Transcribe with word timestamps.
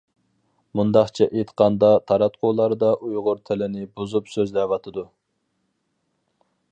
مۇنداقچە 0.77 1.25
ئېيتقاندا، 1.27 1.91
تاراتقۇلاردا 2.11 2.89
ئۇيغۇر 3.09 3.43
تىلىنى 3.51 3.85
بۇزۇپ 3.99 4.33
سۆزلەۋاتىدۇ. 4.37 5.05